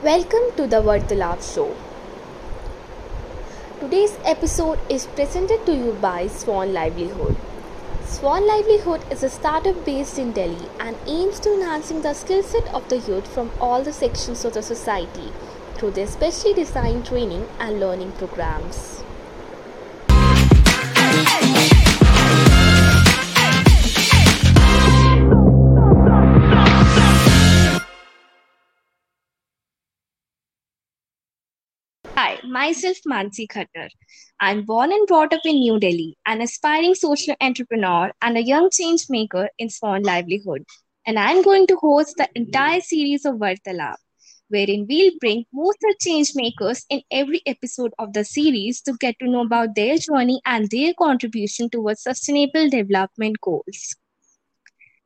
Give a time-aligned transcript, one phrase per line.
[0.00, 1.74] Welcome to the Vartalap Show.
[3.80, 7.36] Today's episode is presented to you by Swan Livelihood.
[8.06, 12.72] Swan Livelihood is a startup based in Delhi and aims to enhancing the skill set
[12.72, 15.32] of the youth from all the sections of the society
[15.74, 18.97] through their specially designed training and learning programs.
[32.28, 33.88] Hi, myself Mansi Khattar.
[34.38, 38.68] I'm born and brought up in New Delhi, an aspiring social entrepreneur and a young
[38.70, 40.64] change maker in Swan Livelihood.
[41.06, 43.96] And I'm going to host the entire series of Vartalap,
[44.48, 49.18] wherein we'll bring most of change makers in every episode of the series to get
[49.20, 53.96] to know about their journey and their contribution towards sustainable development goals.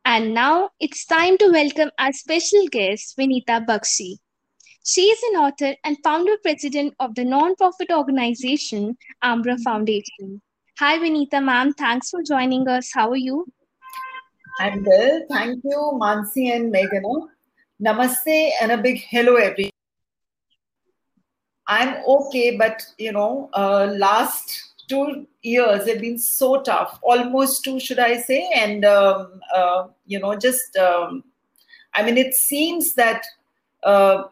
[0.05, 4.17] And now it's time to welcome our special guest, Vinita Bakshi.
[4.85, 10.43] She is an author and founder president of the non-profit organization Amra Foundation.
[10.79, 11.73] Hi, Vinita ma'am.
[11.75, 12.91] Thanks for joining us.
[12.93, 13.47] How are you?
[14.59, 15.23] I'm well.
[15.31, 17.29] Thank you, Mansi and Meghana.
[17.81, 19.71] Namaste and a big hello, everyone.
[21.69, 27.79] I'm okay, but you know, uh, last two years have been so tough, almost two,
[27.79, 28.51] should I say?
[28.57, 31.23] And um, uh, you know, just um,
[31.95, 33.25] I mean, it seems that
[33.85, 34.25] uh,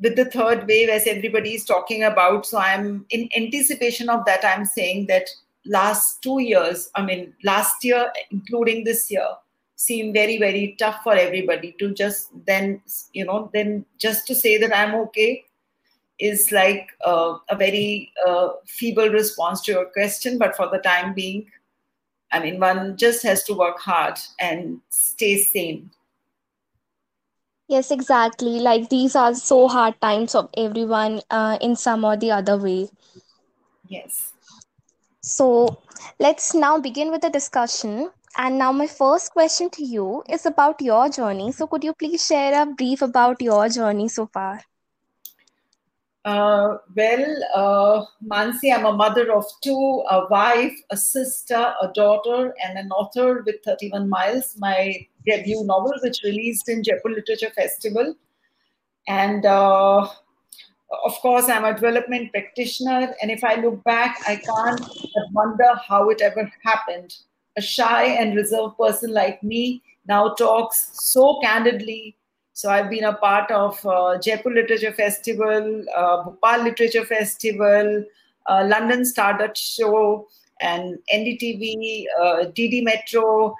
[0.00, 4.44] with the third wave, as everybody is talking about, so I'm in anticipation of that.
[4.44, 5.28] I'm saying that
[5.66, 9.26] last two years, I mean, last year, including this year,
[9.78, 12.82] seem very very tough for everybody to just then
[13.12, 15.44] you know then just to say that i'm okay
[16.18, 21.14] is like uh, a very uh, feeble response to your question but for the time
[21.14, 21.46] being
[22.32, 25.88] i mean one just has to work hard and stay sane
[27.68, 28.58] Yes, exactly.
[28.58, 32.88] Like these are so hard times of everyone uh, in some or the other way.
[33.88, 34.32] yes
[35.22, 35.82] So
[36.18, 38.10] let's now begin with the discussion.
[38.36, 41.52] And now, my first question to you is about your journey.
[41.52, 44.60] So, could you please share a brief about your journey so far?
[46.24, 52.54] Uh, well, uh, Mansi, I'm a mother of two, a wife, a sister, a daughter,
[52.62, 58.14] and an author with 31 Miles, my debut novel, which released in Jaipur Literature Festival.
[59.06, 60.08] And uh,
[61.04, 63.14] of course, I'm a development practitioner.
[63.20, 64.80] And if I look back, I can't
[65.32, 67.14] wonder how it ever happened.
[67.56, 72.16] A shy and reserved person like me now talks so candidly
[72.58, 78.04] so I've been a part of uh, Jaipur Literature Festival, uh, Bhopal Literature Festival,
[78.46, 80.26] uh, London Stardust Show,
[80.60, 83.54] and NDTV, uh, DD Metro,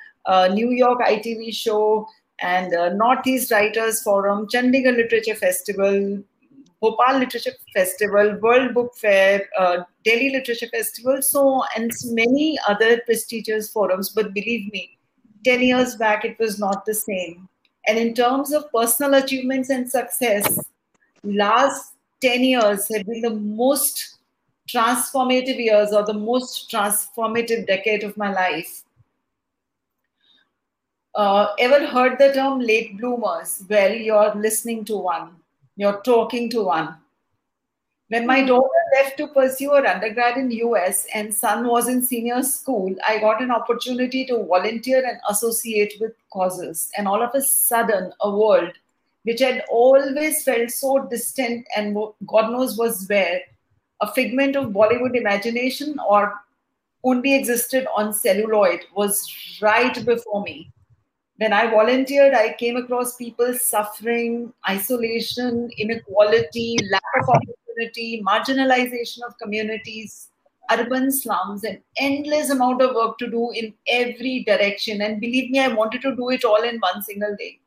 [0.53, 2.07] New York ITV Show,
[2.41, 6.23] and Northeast Writers Forum, Chandigarh Literature Festival,
[6.81, 13.71] Bhopal Literature Festival, World Book Fair, uh, Delhi Literature Festival, so and many other prestigious
[13.71, 14.11] forums.
[14.11, 14.97] But believe me,
[15.45, 17.49] 10 years back, it was not the same.
[17.89, 20.61] And in terms of personal achievements and success,
[21.25, 24.19] last 10 years have been the most
[24.69, 28.85] transformative years or the most transformative decade of my life.
[31.19, 33.65] Uh, ever heard the term late bloomers?
[33.69, 35.35] Well, you're listening to one,
[35.75, 36.95] you're talking to one.
[38.07, 42.45] When my daughter left to pursue her undergrad in US and son was in senior
[42.45, 46.89] school, I got an opportunity to volunteer and associate with causes.
[46.97, 48.75] And all of a sudden, a world
[49.25, 51.97] which had always felt so distant and
[52.29, 53.41] God knows was where,
[54.01, 56.33] a figment of Bollywood imagination or
[57.03, 59.27] only existed on celluloid was
[59.61, 60.71] right before me.
[61.39, 69.39] When I volunteered, I came across people suffering, isolation, inequality, lack of opportunity, marginalization of
[69.39, 70.31] communities,
[70.71, 75.01] urban slums, and endless amount of work to do in every direction.
[75.01, 77.61] And believe me, I wanted to do it all in one single day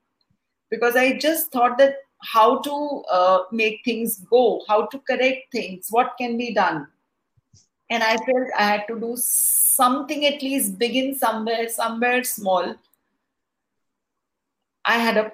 [0.70, 5.88] because I just thought that how to uh, make things go, how to correct things,
[5.90, 6.88] what can be done.
[7.90, 12.76] And I felt I had to do something at least begin somewhere, somewhere small.
[14.85, 15.31] I had a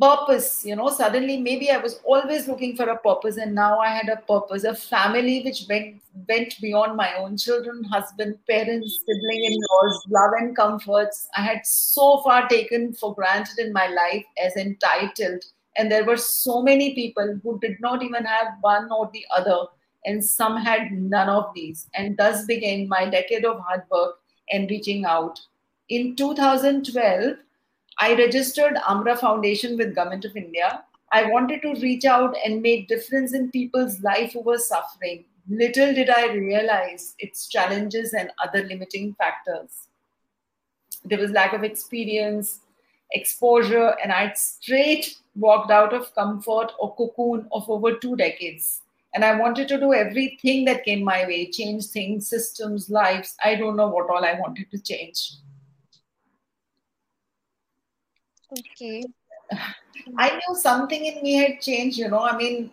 [0.00, 3.88] purpose, you know, suddenly maybe I was always looking for a purpose and now I
[3.88, 9.44] had a purpose, a family which went, went beyond my own children, husband, parents, sibling
[9.44, 11.28] in-laws, love and comforts.
[11.36, 15.44] I had so far taken for granted in my life as entitled.
[15.76, 19.66] And there were so many people who did not even have one or the other.
[20.06, 21.88] And some had none of these.
[21.94, 24.16] And thus began my decade of hard work
[24.50, 25.38] and reaching out.
[25.90, 27.36] In 2012,
[28.00, 32.86] I registered Amra Foundation with Government of India I wanted to reach out and make
[32.86, 35.24] difference in people's life who were suffering.
[35.48, 39.88] Little did I realize its challenges and other limiting factors.
[41.04, 42.60] There was lack of experience,
[43.10, 48.82] exposure, and I'd straight walked out of comfort or cocoon of over two decades.
[49.12, 53.34] And I wanted to do everything that came my way, change things, systems, lives.
[53.42, 55.32] I don't know what all I wanted to change.
[58.58, 59.04] Okay.
[60.18, 62.20] I knew something in me had changed, you know.
[62.20, 62.70] I mean,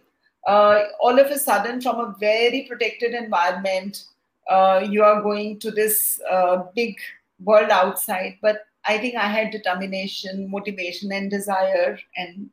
[0.47, 4.05] uh, all of a sudden, from a very protected environment,
[4.49, 6.95] uh, you are going to this uh, big
[7.43, 8.37] world outside.
[8.41, 12.49] But I think I had determination, motivation, and desire, and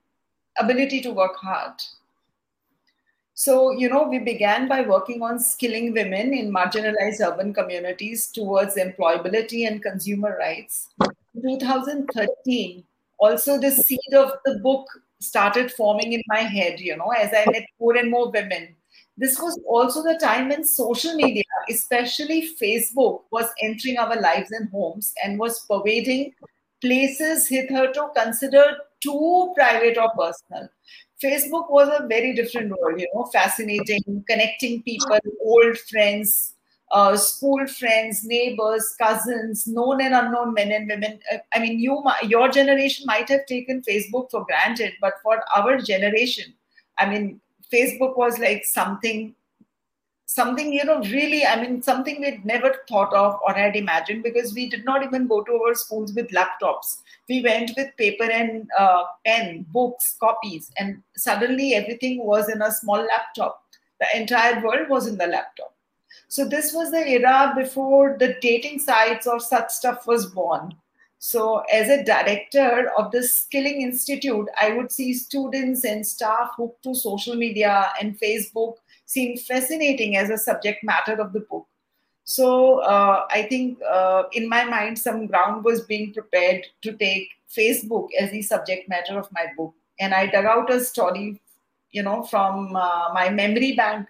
[0.59, 1.75] ability to work hard.
[3.37, 8.77] So, you know, we began by working on skilling women in marginalized urban communities towards
[8.77, 10.89] employability and consumer rights.
[11.35, 12.85] In 2013,
[13.25, 14.87] also the seed of the book
[15.21, 18.75] started forming in my head, you know, as I met more and more women.
[19.17, 24.69] This was also the time when social media, especially Facebook, was entering our lives and
[24.71, 26.33] homes and was pervading
[26.81, 30.69] places hitherto considered too private or personal.
[31.23, 36.54] Facebook was a very different world, you know, fascinating, connecting people, old friends,
[36.95, 41.19] uh, school friends, neighbors, cousins, known and unknown men and women.
[41.33, 45.79] Uh, I mean, you, your generation might have taken Facebook for granted, but for our
[45.79, 46.55] generation,
[46.97, 47.41] I mean,
[47.73, 49.35] Facebook was like something,
[50.27, 51.45] something you know, really.
[51.45, 55.27] I mean, something we'd never thought of or had imagined because we did not even
[55.27, 56.99] go to our schools with laptops.
[57.29, 62.71] We went with paper and uh, pen, books, copies, and suddenly everything was in a
[62.71, 63.63] small laptop.
[63.99, 65.74] The entire world was in the laptop
[66.29, 70.75] so this was the era before the dating sites or such stuff was born.
[71.19, 76.83] So as a director of the Skilling Institute, I would see students and staff hooked
[76.83, 78.75] to social media and Facebook
[79.07, 81.67] seem fascinating as a subject matter of the book.
[82.25, 87.29] So uh, I think uh, in my mind, some ground was being prepared to take
[87.55, 89.75] Facebook as the subject matter of my book.
[90.01, 91.41] And I dug out a story,
[91.91, 94.09] you know, from uh, my memory bank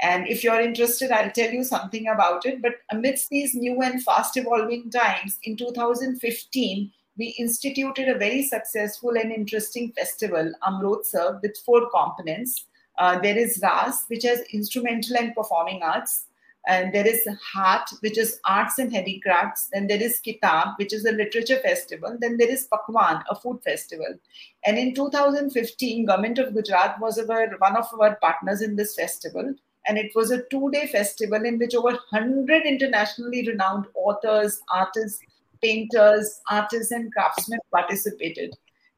[0.00, 2.60] and if you're interested, I'll tell you something about it.
[2.60, 9.16] But amidst these new and fast evolving times, in 2015, we instituted a very successful
[9.16, 12.66] and interesting festival, Amrotsav, with four components.
[12.98, 16.26] Uh, there is Ras, which has instrumental and performing arts.
[16.68, 19.68] And there is Haat, which is arts and handicrafts.
[19.72, 22.18] Then there is Kitab, which is a literature festival.
[22.20, 24.18] Then there is Pakwan, a food festival.
[24.64, 29.54] And in 2015, Government of Gujarat was our, one of our partners in this festival
[29.88, 35.20] and it was a two-day festival in which over 100 internationally renowned authors, artists,
[35.62, 38.54] painters, artists, and craftsmen participated.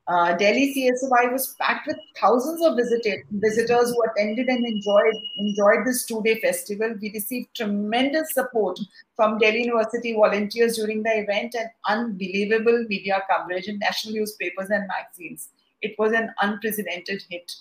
[0.09, 5.85] Uh, Delhi CSY was packed with thousands of visited, visitors who attended and enjoyed enjoyed
[5.85, 6.95] this two-day festival.
[6.99, 8.79] We received tremendous support
[9.17, 14.89] from Delhi University volunteers during the event and unbelievable media coverage in national newspapers and
[14.89, 15.51] magazines.
[15.83, 17.53] It was an unprecedented hit.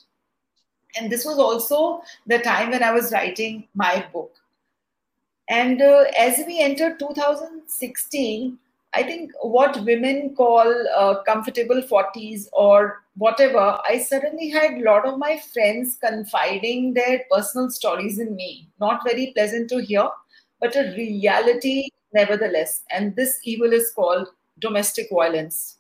[0.98, 4.32] And this was also the time when I was writing my book.
[5.50, 8.58] And uh, as we entered 2016,
[8.94, 15.06] I think what women call uh, comfortable 40s or whatever, I suddenly had a lot
[15.06, 18.70] of my friends confiding their personal stories in me.
[18.80, 20.08] Not very pleasant to hear,
[20.60, 22.84] but a reality nevertheless.
[22.92, 24.30] And this evil is called
[24.60, 25.77] domestic violence.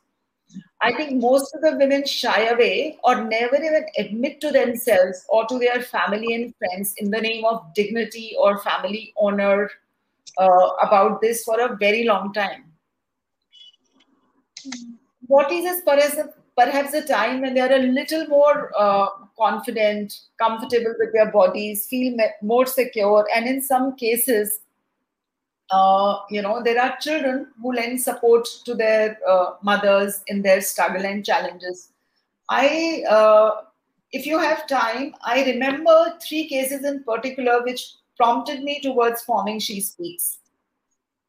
[0.81, 5.45] I think most of the women shy away or never even admit to themselves or
[5.47, 9.69] to their family and friends in the name of dignity or family honor
[10.37, 12.65] uh, about this for a very long time.
[15.25, 19.07] What is as perhaps a, perhaps a time when they are a little more uh,
[19.37, 24.59] confident, comfortable with their bodies, feel more secure, and in some cases,
[25.71, 30.61] uh, you know, there are children who lend support to their uh, mothers in their
[30.61, 31.89] struggle and challenges.
[32.49, 33.51] I, uh,
[34.11, 39.59] if you have time, I remember three cases in particular which prompted me towards forming
[39.59, 40.39] She Speaks.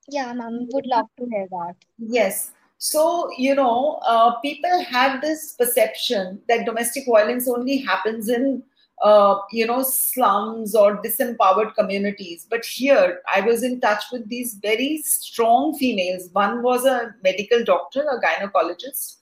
[0.08, 1.74] Yeah, ma'am, would love to hear that.
[1.98, 2.52] Yes.
[2.78, 8.62] So, you know, uh, people have this perception that domestic violence only happens in
[9.02, 12.46] uh, you know, slums or disempowered communities.
[12.48, 16.28] But here, I was in touch with these very strong females.
[16.32, 19.16] One was a medical doctor, a gynecologist.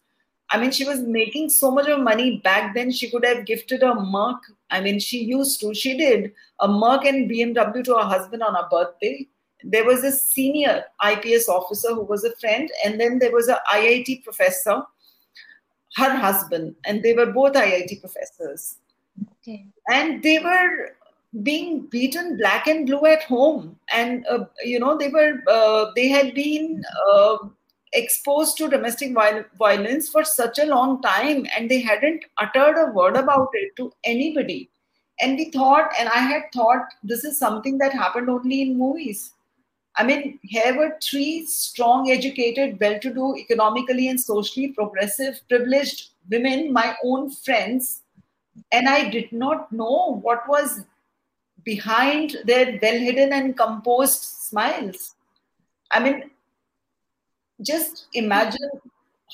[0.50, 2.92] I mean, she was making so much of money back then.
[2.92, 4.36] She could have gifted a Merc.
[4.70, 5.74] I mean, she used to.
[5.74, 9.26] She did a Merc and BMW to her husband on her birthday.
[9.64, 13.60] There was a senior IPS officer who was a friend, and then there was a
[13.72, 14.82] IIT professor
[15.96, 18.76] her husband, and they were both IIT professors.
[19.42, 19.66] Okay.
[19.90, 20.90] And they were
[21.42, 26.08] being beaten black and blue at home, and uh, you know they were uh, they
[26.08, 27.36] had been uh,
[27.92, 29.14] exposed to domestic
[29.58, 33.92] violence for such a long time, and they hadn't uttered a word about it to
[34.04, 34.70] anybody.
[35.20, 39.32] And we thought, and I had thought, this is something that happened only in movies
[39.96, 46.10] I mean, here were three strong, educated, well to do, economically and socially progressive, privileged
[46.30, 48.02] women, my own friends.
[48.72, 50.84] And I did not know what was
[51.64, 55.14] behind their well hidden and composed smiles.
[55.90, 56.30] I mean,
[57.62, 58.70] just imagine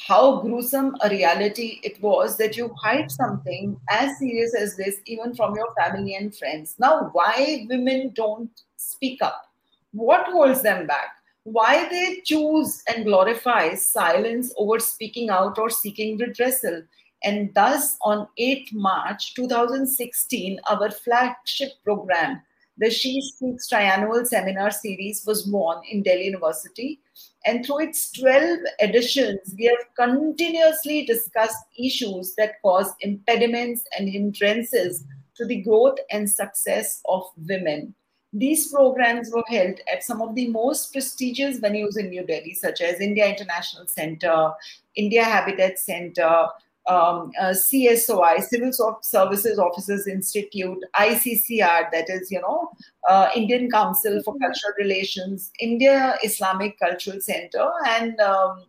[0.06, 5.34] how gruesome a reality it was that you hide something as serious as this, even
[5.34, 6.76] from your family and friends.
[6.78, 9.52] Now, why women don't speak up?
[9.92, 16.18] what holds them back why they choose and glorify silence over speaking out or seeking
[16.18, 16.84] redressal
[17.24, 22.42] and thus on 8 march 2016 our flagship program
[22.78, 27.00] the she speaks triannual seminar series was born in delhi university.
[27.44, 35.04] And through its 12 editions we have continuously discussed issues that cause impediments and hindrances
[35.36, 37.94] to the growth and success of women.
[38.32, 42.80] These programs were held at some of the most prestigious venues in New Delhi, such
[42.80, 44.52] as India International Center,
[44.96, 46.46] India Habitat Center,
[46.86, 48.72] um, uh, CSOI, Civil
[49.02, 52.70] Services Officers Institute, ICCR, that is, you know,
[53.08, 58.64] uh, Indian Council for Cultural Relations, India Islamic Cultural Center, and um,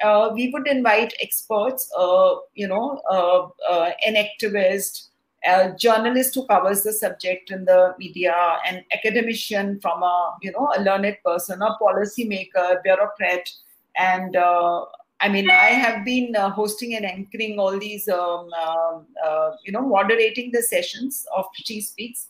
[0.02, 5.08] uh, we would invite experts, uh, you know, uh, uh an activist,
[5.44, 8.34] a journalist who covers the subject in the media,
[8.66, 13.50] an academician from a, you know, a learned person, a policymaker, bureaucrat,
[13.96, 14.84] and uh,
[15.20, 19.70] I mean, I have been uh, hosting and anchoring all these, um, uh, uh, you
[19.70, 22.28] know, moderating the sessions of She Speaks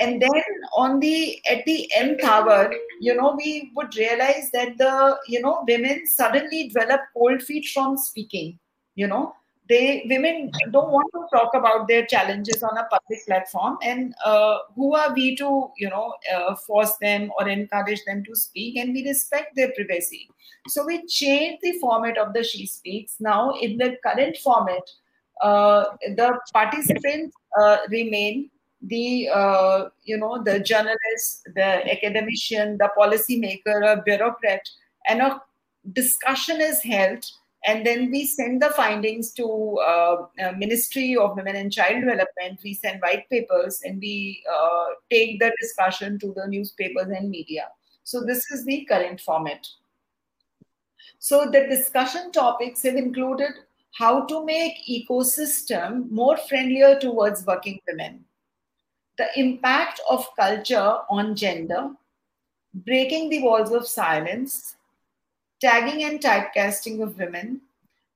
[0.00, 0.42] and then
[0.76, 5.64] on the at the nth hour you know we would realize that the you know
[5.68, 8.58] women suddenly develop cold feet from speaking
[8.94, 9.34] you know.
[9.68, 13.76] They women don't want to talk about their challenges on a public platform.
[13.84, 18.34] And uh, who are we to you know uh, force them or encourage them to
[18.34, 18.76] speak?
[18.76, 20.28] And we respect their privacy.
[20.68, 23.14] So we changed the format of the she speaks.
[23.20, 24.90] Now in the current format
[25.40, 25.84] uh,
[26.16, 28.50] the participants uh, remain
[28.82, 34.62] the uh, you know the journalist, the academician, the policymaker, a bureaucrat,
[35.06, 35.40] and a
[35.92, 37.24] discussion is held,
[37.66, 42.58] and then we send the findings to uh, Ministry of Women and Child Development.
[42.64, 47.68] We send white papers, and we uh, take the discussion to the newspapers and media.
[48.04, 49.66] So this is the current format.
[51.18, 53.52] So the discussion topics have included
[53.92, 58.24] how to make ecosystem more friendlier towards working women
[59.20, 61.90] the impact of culture on gender,
[62.72, 64.76] breaking the walls of silence,
[65.60, 67.60] tagging and typecasting of women,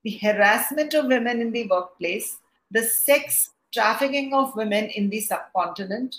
[0.02, 2.38] the harassment of women in the workplace,
[2.70, 6.16] the sex trafficking of women in the subcontinent,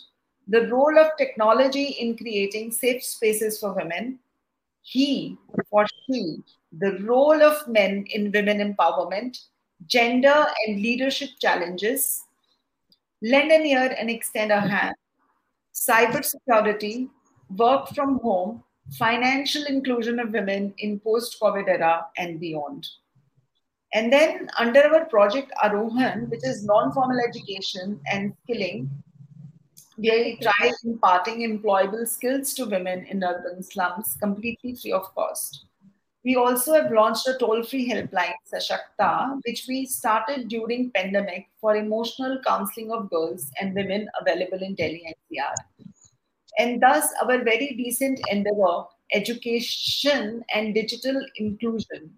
[0.47, 4.19] the role of technology in creating safe spaces for women,
[4.83, 5.35] he
[5.71, 6.43] or she,
[6.77, 9.45] the role of men in women empowerment,
[9.87, 12.24] gender and leadership challenges,
[13.25, 14.95] lend an ear and extend a hand,
[15.73, 17.09] cybersecurity,
[17.57, 18.63] work from home,
[18.99, 22.87] financial inclusion of women in post-COVID era and beyond.
[23.93, 28.91] And then under our project Arohan, which is non-formal education and skilling,
[29.97, 35.65] we try imparting employable skills to women in urban slums completely free of cost.
[36.25, 42.41] We also have launched a toll-free helpline, Sashakta, which we started during pandemic for emotional
[42.43, 45.53] counseling of girls and women available in Delhi NCR.
[46.57, 52.09] And thus, our very decent endeavor, education and digital inclusion.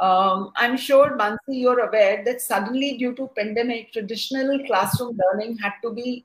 [0.00, 5.74] Um, I'm sure, Mansi, you're aware that suddenly due to pandemic, traditional classroom learning had
[5.82, 6.24] to be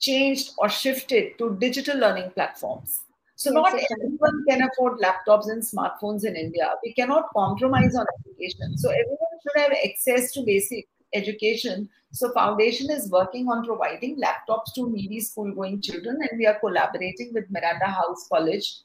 [0.00, 3.00] changed or shifted to digital learning platforms.
[3.38, 6.72] So not everyone can afford laptops and smartphones in India.
[6.82, 8.76] We cannot compromise on education.
[8.76, 11.88] So everyone should have access to basic education.
[12.10, 17.32] So Foundation is working on providing laptops to needy school-going children, and we are collaborating
[17.32, 18.80] with Miranda House College.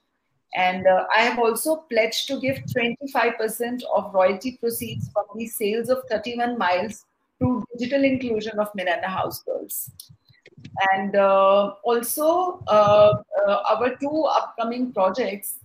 [0.53, 5.89] And uh, I have also pledged to give 25% of royalty proceeds from the sales
[5.89, 7.05] of 31 miles
[7.41, 9.89] to digital inclusion of Miranda House girls
[10.91, 13.13] and uh, also uh,
[13.48, 15.60] uh, our two upcoming projects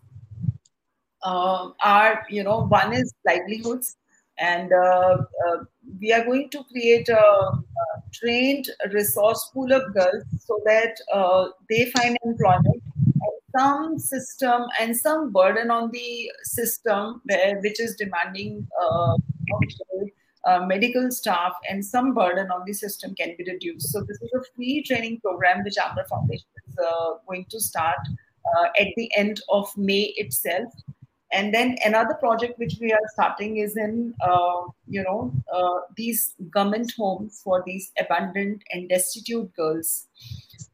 [1.22, 3.96] are you know one is livelihoods
[4.38, 4.70] and
[6.00, 7.62] we are going to create a, a,
[8.12, 10.96] trained resource pool of girls so that
[11.68, 12.82] they find employment
[13.56, 19.16] some system and some burden on the system where, which is demanding uh,
[20.66, 23.92] medical staff and some burden on the system can be reduced.
[23.92, 27.98] So this is a free training program which Amra Foundation is uh, going to start
[28.56, 30.72] uh, at the end of May itself.
[31.30, 36.34] And then another project which we are starting is in, uh, you know, uh, these
[36.50, 40.06] government homes for these abandoned and destitute girls.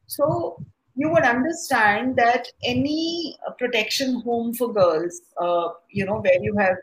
[0.07, 0.63] So
[0.95, 6.77] you would understand that any protection home for girls, uh, you know, where you have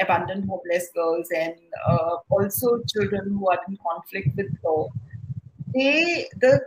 [0.00, 1.54] abandoned homeless girls and
[1.88, 4.88] uh, also children who are in conflict with law.
[5.74, 6.60] They the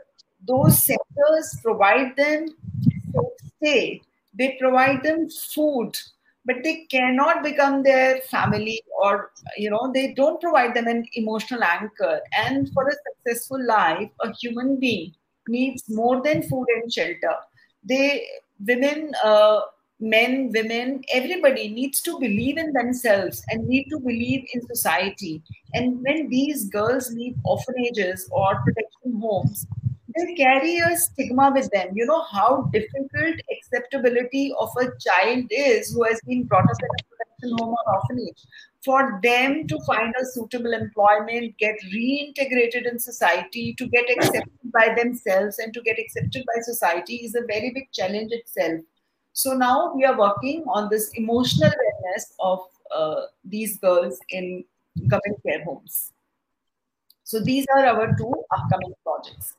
[0.48, 2.56] those centers provide them
[3.58, 4.02] stay.
[4.34, 5.98] They provide them food,
[6.46, 11.64] but they cannot become their family or you know they don't provide them an emotional
[11.64, 12.22] anchor.
[12.38, 15.14] And for a successful life, a human being
[15.48, 17.36] needs more than food and shelter.
[17.84, 18.26] They
[18.60, 19.14] women.
[19.24, 19.62] Uh,
[20.00, 25.42] men, women, everybody needs to believe in themselves and need to believe in society.
[25.74, 29.66] And when these girls leave orphanages or protection homes,
[30.16, 31.90] they carry a stigma with them.
[31.94, 36.90] You know how difficult acceptability of a child is who has been brought up in
[36.90, 38.46] a protection home or orphanage.
[38.86, 44.94] For them to find a suitable employment, get reintegrated in society, to get accepted by
[44.96, 48.82] themselves and to get accepted by society is a very big challenge itself.
[49.38, 54.66] So now we are working on this emotional wellness of uh, these girls in
[55.08, 56.12] government care homes.
[57.24, 59.54] So these are our two upcoming projects.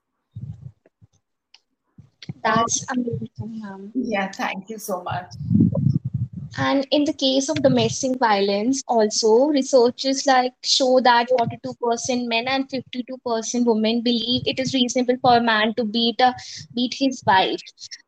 [2.43, 3.93] That's amazing, ma'am.
[3.95, 5.33] Yeah, thank you so much.
[6.57, 12.69] And in the case of domestic violence, also researchers like show that 42% men and
[12.69, 16.35] 52% women believe it is reasonable for a man to beat a,
[16.75, 17.61] beat his wife.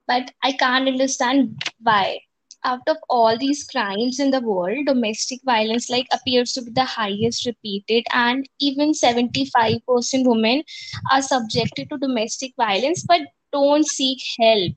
[0.06, 2.20] But I can't understand why.
[2.62, 6.84] Out of all these crimes in the world, domestic violence like appears to be the
[6.84, 9.80] highest repeated, and even 75%
[10.26, 10.62] women
[11.10, 14.74] are subjected to domestic violence but don't seek help.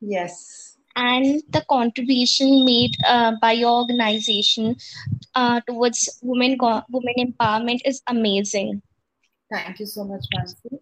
[0.00, 0.69] Yes
[1.00, 4.76] and the contribution made uh, by your organization
[5.34, 6.56] uh, towards women
[6.90, 8.82] women empowerment is amazing.
[9.50, 10.78] Thank you so much, Mansi.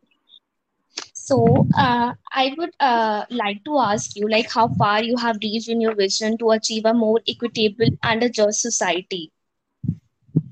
[1.15, 5.69] So uh, I would uh, like to ask you, like, how far you have reached
[5.69, 9.31] in your vision to achieve a more equitable and a just society.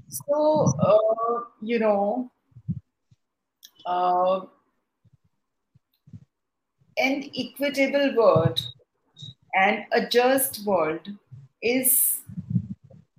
[0.09, 2.31] So uh, you know,
[3.87, 4.41] uh,
[6.99, 8.61] an equitable word
[9.57, 11.09] and a just world
[11.63, 12.19] is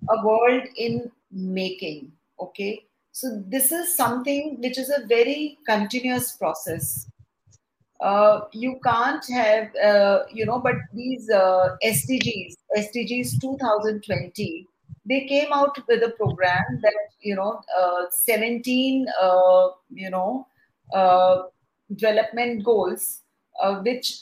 [0.08, 2.84] a world in making okay?
[3.12, 7.08] So this is something which is a very continuous process.
[8.00, 14.68] Uh, you can't have uh, you know but these uh, sdgs sdgs 2020
[15.04, 20.46] they came out with a program that you know uh, 17 uh, you know
[20.94, 21.42] uh,
[21.96, 23.22] development goals
[23.82, 24.20] which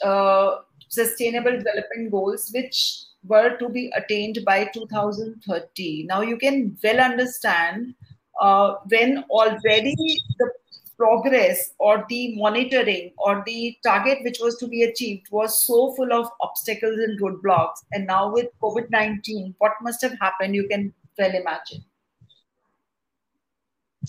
[0.87, 7.93] sustainable development goals which were to be attained by 2030 now you can well understand
[8.41, 9.95] uh, when already
[10.39, 10.49] the
[10.97, 16.11] progress or the monitoring or the target which was to be achieved was so full
[16.11, 21.33] of obstacles and roadblocks and now with covid-19 what must have happened you can well
[21.33, 21.83] imagine.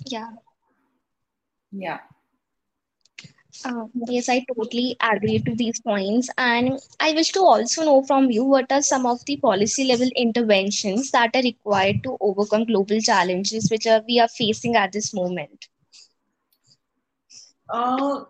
[0.06, 0.30] Yeah.
[1.72, 1.98] Yeah
[3.64, 6.30] Uh, yes, I totally agree to these points.
[6.38, 10.08] And I wish to also know from you what are some of the policy level
[10.14, 15.12] interventions that are required to overcome global challenges which are, we are facing at this
[15.12, 15.68] moment?
[17.68, 18.24] Uh,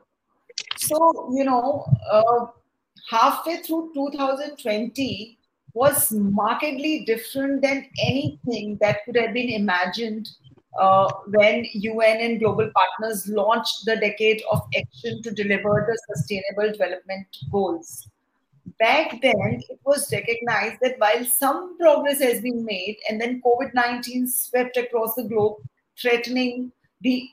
[0.77, 2.47] so, you know, uh,
[3.11, 5.39] halfway through 2020
[5.75, 10.29] was markedly different than anything that could have been imagined
[10.79, 16.73] uh, when UN and global partners launched the decade of action to deliver the sustainable
[16.73, 18.09] development goals.
[18.79, 23.75] Back then, it was recognized that while some progress has been made, and then COVID
[23.75, 25.57] 19 swept across the globe,
[26.01, 27.29] threatening the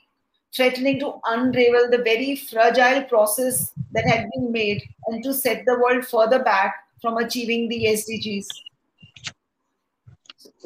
[0.54, 5.78] threatening to unravel the very fragile process that had been made and to set the
[5.78, 8.46] world further back from achieving the SDGs.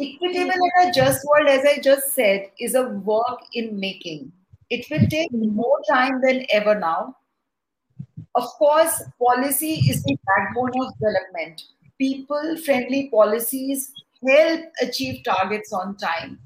[0.00, 4.32] Equitable and a just world, as I just said, is a work in making.
[4.70, 5.54] It will take mm-hmm.
[5.54, 7.16] more time than ever now.
[8.34, 11.62] Of course, policy is the backbone of development.
[11.98, 13.92] People friendly policies
[14.26, 16.38] help achieve targets on time.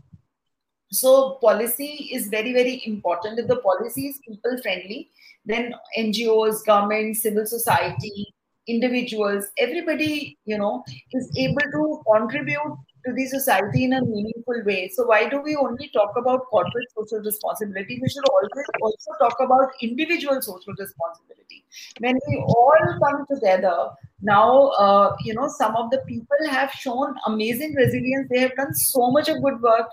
[0.91, 3.39] So, policy is very, very important.
[3.39, 5.11] If the policy is people friendly,
[5.45, 8.35] then NGOs, government, civil society,
[8.67, 14.91] individuals, everybody, you know, is able to contribute to the society in a meaningful way.
[14.95, 17.99] So why do we only talk about corporate social responsibility?
[18.01, 21.65] We should always also talk about individual social responsibility.
[22.01, 23.91] When we all come together,
[24.23, 28.29] now uh, you know some of the people have shown amazing resilience.
[28.31, 29.89] They have done so much of good work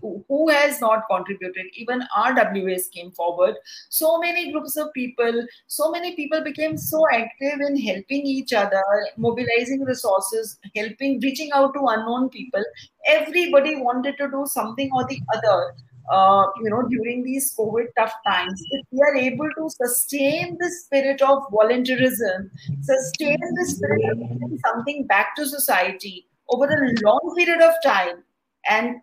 [0.00, 3.56] who has not contributed even rwas came forward.
[3.88, 8.82] So many groups of people so many people became so active in helping each other
[9.16, 12.62] mobilizing resources helping reaching out to unknown people.
[13.06, 15.74] Everybody wanted to do something or the other
[16.10, 20.70] uh, you know, during these COVID tough times, if we are able to sustain the
[20.70, 22.50] spirit of volunteerism,
[22.82, 28.22] sustain the spirit of something back to society over a long period of time,
[28.68, 29.00] and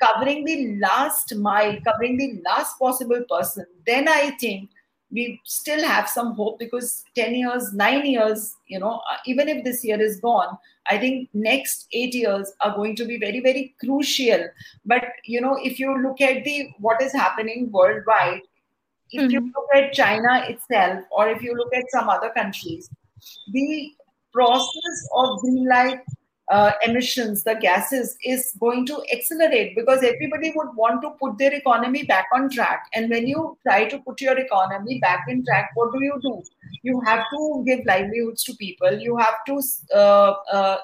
[0.00, 4.70] covering the last mile, covering the last possible person, then I think
[5.10, 9.62] we still have some hope because 10 years, nine years, you know, uh, even if
[9.62, 10.56] this year is gone,
[10.88, 14.48] I think next eight years are going to be very, very crucial.
[14.86, 18.40] But, you know, if you look at the what is happening worldwide,
[19.10, 19.30] if mm-hmm.
[19.30, 22.88] you look at China itself, or if you look at some other countries,
[23.52, 23.90] the
[24.32, 26.00] process of green light
[26.52, 31.54] uh, emissions, the gases, is going to accelerate because everybody would want to put their
[31.54, 32.84] economy back on track.
[32.94, 36.42] And when you try to put your economy back in track, what do you do?
[36.82, 38.92] You have to give livelihoods to people.
[38.98, 39.62] You have to,
[39.94, 40.76] uh, uh,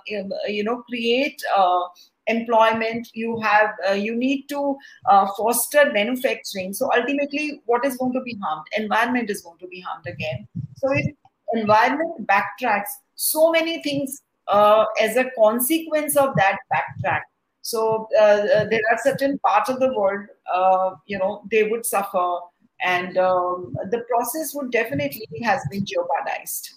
[0.46, 1.80] you know, create uh,
[2.28, 4.76] employment you have uh, you need to
[5.08, 9.66] uh, foster manufacturing so ultimately what is going to be harmed environment is going to
[9.68, 11.06] be harmed again so if
[11.54, 17.22] environment backtracks so many things uh, as a consequence of that backtrack.
[17.62, 21.84] So uh, uh, there are certain parts of the world, uh, you know, they would
[21.84, 22.38] suffer,
[22.82, 26.74] and um, the process would definitely has been jeopardized.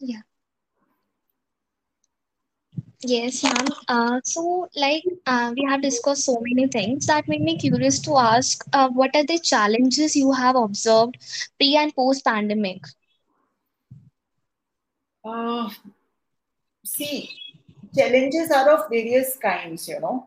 [0.00, 0.22] Yeah.
[3.02, 3.66] Yes, ma'am.
[3.88, 8.16] Uh, so, like, uh, we have discussed so many things that made me curious to
[8.16, 11.16] ask uh, what are the challenges you have observed
[11.58, 12.82] pre and post pandemic?
[16.92, 17.30] See,
[17.96, 20.26] challenges are of various kinds, you know.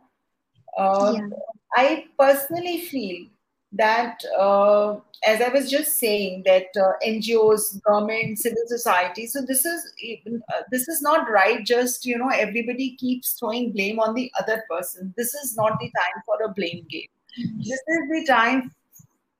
[0.77, 1.27] Uh, yeah.
[1.75, 3.27] I personally feel
[3.73, 4.95] that, uh,
[5.27, 9.27] as I was just saying, that uh, NGOs, government, civil society.
[9.27, 9.91] So this is
[10.25, 11.65] uh, this is not right.
[11.65, 15.13] Just you know, everybody keeps throwing blame on the other person.
[15.17, 17.09] This is not the time for a blame game.
[17.37, 17.57] Mm-hmm.
[17.57, 18.71] This is the time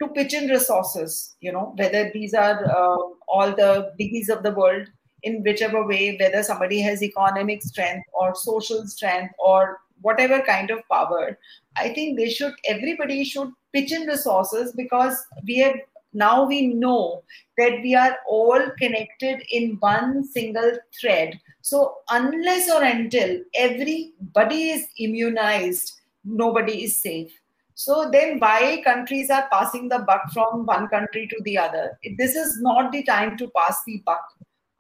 [0.02, 1.36] to pitch in resources.
[1.40, 2.98] You know, whether these are uh,
[3.30, 4.90] all the biggies of the world
[5.24, 10.88] in whichever way, whether somebody has economic strength or social strength or whatever kind of
[10.92, 11.38] power,
[11.78, 15.76] I think they should, everybody should pitch in resources because we have
[16.14, 17.24] now we know
[17.58, 21.40] that we are all connected in one single thread.
[21.62, 27.32] So, unless or until everybody is immunized, nobody is safe.
[27.76, 31.98] So, then why countries are passing the buck from one country to the other?
[32.18, 34.24] This is not the time to pass the buck.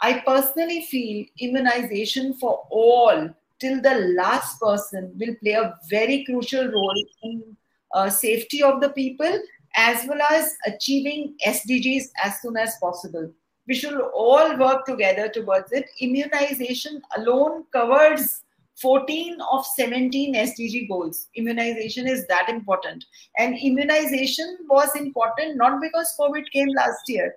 [0.03, 3.29] I personally feel immunization for all
[3.61, 7.55] till the last person will play a very crucial role in
[7.93, 9.39] uh, safety of the people
[9.77, 13.31] as well as achieving SDGs as soon as possible.
[13.65, 15.85] We should all work together towards it.
[16.01, 18.41] Immunization alone covers
[18.81, 21.29] 14 of 17 SDG goals.
[21.35, 23.05] Immunization is that important.
[23.37, 27.35] And immunization was important not because COVID came last year.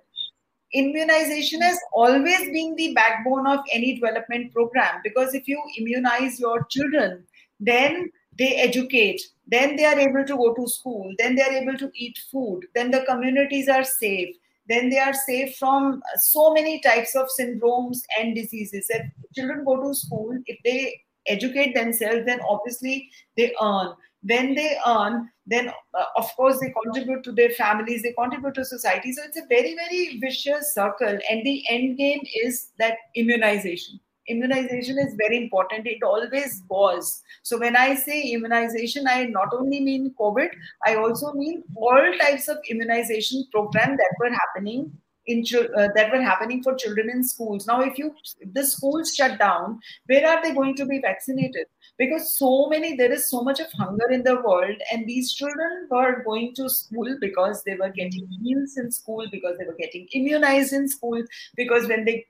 [0.73, 6.65] Immunization has always been the backbone of any development program because if you immunize your
[6.69, 7.23] children,
[7.59, 11.77] then they educate, then they are able to go to school, then they are able
[11.77, 14.35] to eat food, then the communities are safe,
[14.67, 18.87] then they are safe from so many types of syndromes and diseases.
[18.89, 23.93] If children go to school, if they educate themselves, then obviously they earn.
[24.23, 28.65] When they earn, then uh, of course they contribute to their families, they contribute to
[28.65, 29.13] society.
[29.13, 31.17] So it's a very, very vicious circle.
[31.29, 35.87] And the end game is that immunization immunization is very important.
[35.87, 37.23] It always was.
[37.43, 40.49] So when I say immunization, I not only mean COVID,
[40.85, 44.91] I also mean all types of immunization program that were happening
[45.27, 47.67] in uh, that were happening for children in schools.
[47.67, 51.67] Now, if you if the schools shut down, where are they going to be vaccinated?
[51.97, 55.87] because so many there is so much of hunger in the world and these children
[55.89, 60.07] were going to school because they were getting meals in school because they were getting
[60.13, 61.21] immunized in school
[61.55, 62.25] because when they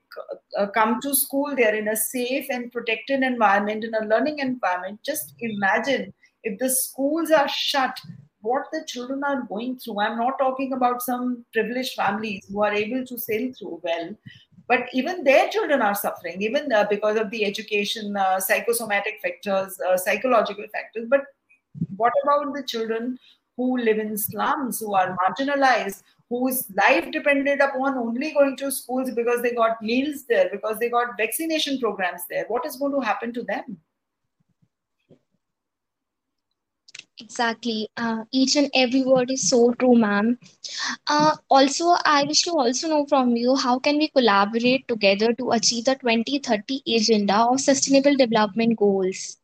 [0.56, 4.38] uh, come to school they are in a safe and protected environment in a learning
[4.38, 6.12] environment just imagine
[6.44, 7.98] if the schools are shut
[8.40, 10.00] what the children are going through.
[10.00, 14.16] I'm not talking about some privileged families who are able to sail through well
[14.68, 19.80] but even their children are suffering even uh, because of the education uh, psychosomatic factors
[19.80, 21.06] uh, psychological factors.
[21.08, 21.24] But
[21.96, 23.18] what about the children
[23.56, 29.10] who live in slums who are marginalized whose life depended upon only going to schools
[29.16, 32.44] because they got meals there because they got vaccination programs there?
[32.48, 33.78] What is going to happen to them
[37.20, 37.88] Exactly.
[37.96, 40.38] Uh, each and every word is so true, ma'am.
[41.08, 45.50] Uh, also, I wish to also know from you how can we collaborate together to
[45.50, 49.38] achieve the 2030 agenda of sustainable development goals?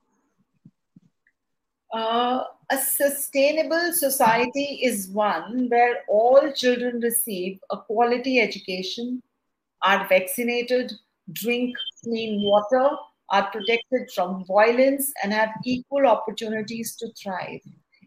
[1.93, 9.23] Uh, a sustainable society is one where all children receive a quality education,
[9.83, 10.93] are vaccinated,
[11.33, 12.97] drink clean water,
[13.31, 17.61] are protected from violence and have equal opportunities to thrive.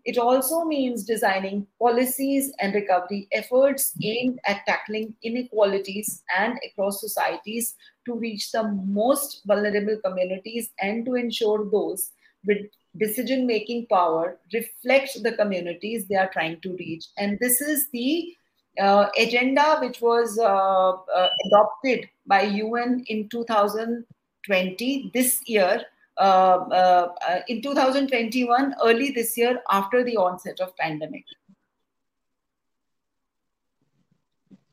[0.05, 7.75] It also means designing policies and recovery efforts aimed at tackling inequalities and across societies
[8.05, 12.11] to reach the most vulnerable communities and to ensure those
[12.45, 17.05] with decision making power reflect the communities they are trying to reach.
[17.17, 18.33] And this is the
[18.79, 24.05] uh, agenda which was uh, uh, adopted by UN in 2000
[24.47, 25.81] 2020 this year
[26.17, 31.25] uh, uh, uh, in 2021 early this year after the onset of pandemic.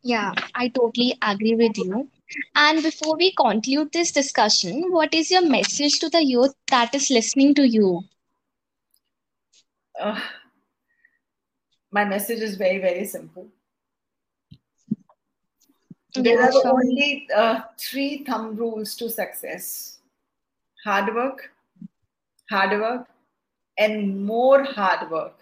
[0.03, 2.09] Yeah i totally agree with you.
[2.57, 7.11] And before we conclude this discussion what is your message to the youth that is
[7.11, 8.03] listening to you?
[10.01, 10.21] Uh,
[11.91, 13.49] my message is very very simple
[16.23, 19.99] there are only uh, three thumb rules to success
[20.85, 21.51] hard work,
[22.51, 23.07] hard work,
[23.79, 25.41] and more hard work.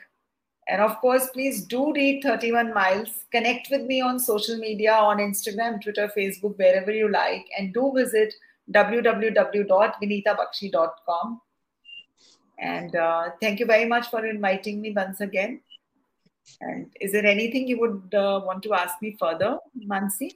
[0.68, 3.24] And of course, please do read 31 Miles.
[3.32, 7.44] Connect with me on social media on Instagram, Twitter, Facebook, wherever you like.
[7.58, 8.32] And do visit
[8.70, 11.40] www.vinitabakshi.com.
[12.58, 15.60] And uh, thank you very much for inviting me once again.
[16.60, 20.32] And is there anything you would uh, want to ask me further, Mansi?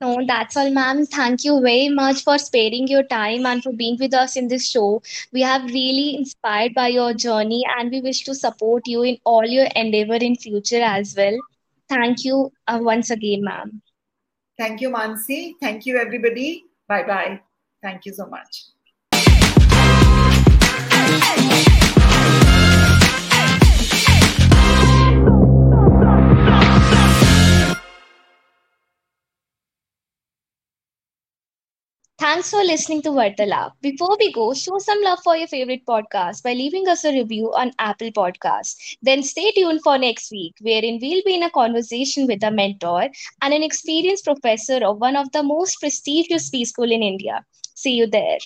[0.00, 1.06] No, that's all, ma'am.
[1.06, 4.68] Thank you very much for sparing your time and for being with us in this
[4.68, 5.02] show.
[5.32, 9.44] We have really inspired by your journey and we wish to support you in all
[9.44, 11.36] your endeavor in future as well.
[11.88, 13.82] Thank you uh, once again, ma'am.
[14.58, 15.54] Thank you, Mansi.
[15.60, 16.64] Thank you, everybody.
[16.88, 17.40] Bye bye.
[17.82, 18.66] Thank you so much.
[32.22, 33.72] Thanks for listening to Vartalap.
[33.80, 37.52] Before we go, show some love for your favorite podcast by leaving us a review
[37.52, 38.96] on Apple Podcasts.
[39.02, 43.08] Then stay tuned for next week, wherein we'll be in a conversation with a mentor
[43.42, 47.44] and an experienced professor of one of the most prestigious B school in India.
[47.74, 48.38] See you there.